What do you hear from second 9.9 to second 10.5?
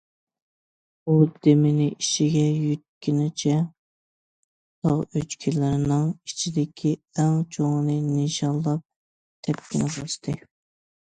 باستى.